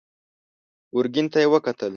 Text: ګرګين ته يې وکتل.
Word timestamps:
ګرګين 0.95 1.27
ته 1.31 1.37
يې 1.41 1.47
وکتل. 1.51 1.89